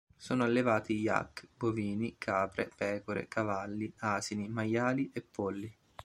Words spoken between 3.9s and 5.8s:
asini, maiali e polli.